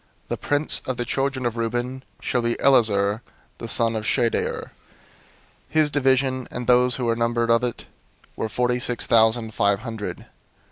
The 0.29 0.35
prince 0.35 0.81
of 0.87 0.97
the 0.97 1.05
children 1.05 1.45
of 1.45 1.57
Reuben 1.57 2.01
shall 2.19 2.41
be 2.41 2.55
Elizur 2.59 3.21
the 3.59 3.67
son 3.67 3.95
of 3.95 4.03
Shedeur. 4.03 4.69
002:011 4.71 4.71
His 5.69 5.91
division, 5.91 6.47
and 6.49 6.65
those 6.65 6.95
who 6.95 7.05
were 7.05 7.15
numbered 7.15 7.51
of 7.51 7.63
it, 7.63 7.85
were 8.35 8.49
forty 8.49 8.79
six 8.79 9.05
thousand 9.05 9.53
five 9.53 9.81
hundred. 9.81 10.25